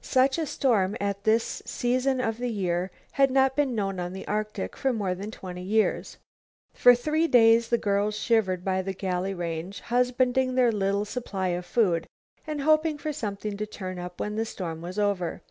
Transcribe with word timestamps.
Such 0.00 0.38
a 0.38 0.46
storm 0.46 0.96
at 0.98 1.24
this 1.24 1.60
season 1.66 2.18
of 2.18 2.38
the 2.38 2.48
year 2.48 2.90
had 3.12 3.30
not 3.30 3.54
been 3.54 3.74
known 3.74 4.00
on 4.00 4.14
the 4.14 4.26
Arctic 4.26 4.78
for 4.78 4.94
more 4.94 5.14
than 5.14 5.30
twenty 5.30 5.60
years. 5.60 6.16
For 6.72 6.94
three 6.94 7.26
days 7.28 7.68
the 7.68 7.76
girls 7.76 8.16
shivered 8.16 8.64
by 8.64 8.80
the 8.80 8.94
galley 8.94 9.34
range, 9.34 9.80
husbanding 9.80 10.54
their 10.54 10.72
little 10.72 11.04
supply 11.04 11.48
of 11.48 11.66
food, 11.66 12.06
and 12.46 12.62
hoping 12.62 12.96
for 12.96 13.12
something 13.12 13.58
to 13.58 13.66
turn 13.66 13.98
up 13.98 14.20
when 14.20 14.36
the 14.36 14.46
storm 14.46 14.80
was 14.80 14.98
over. 14.98 15.42